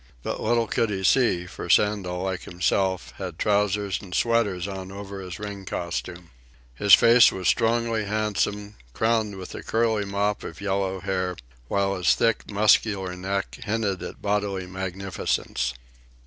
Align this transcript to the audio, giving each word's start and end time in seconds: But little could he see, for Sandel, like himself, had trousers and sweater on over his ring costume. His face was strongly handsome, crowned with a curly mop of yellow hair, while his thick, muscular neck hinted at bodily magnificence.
But 0.23 0.39
little 0.41 0.65
could 0.65 0.89
he 0.89 1.03
see, 1.03 1.45
for 1.45 1.69
Sandel, 1.69 2.23
like 2.23 2.45
himself, 2.45 3.13
had 3.17 3.37
trousers 3.37 4.01
and 4.01 4.15
sweater 4.15 4.59
on 4.67 4.91
over 4.91 5.21
his 5.21 5.37
ring 5.37 5.63
costume. 5.63 6.31
His 6.73 6.95
face 6.95 7.31
was 7.31 7.47
strongly 7.47 8.05
handsome, 8.05 8.77
crowned 8.93 9.35
with 9.35 9.53
a 9.53 9.61
curly 9.61 10.05
mop 10.05 10.43
of 10.43 10.59
yellow 10.59 11.01
hair, 11.01 11.35
while 11.67 11.95
his 11.95 12.15
thick, 12.15 12.49
muscular 12.49 13.15
neck 13.15 13.59
hinted 13.63 14.01
at 14.01 14.23
bodily 14.23 14.65
magnificence. 14.65 15.75